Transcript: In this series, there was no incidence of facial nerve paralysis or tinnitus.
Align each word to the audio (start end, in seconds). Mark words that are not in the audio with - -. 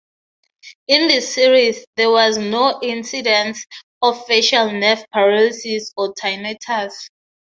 In 0.87 1.09
this 1.09 1.31
series, 1.35 1.85
there 1.95 2.09
was 2.09 2.35
no 2.35 2.79
incidence 2.81 3.63
of 4.01 4.25
facial 4.25 4.71
nerve 4.71 5.05
paralysis 5.13 5.91
or 5.95 6.11
tinnitus. 6.15 7.11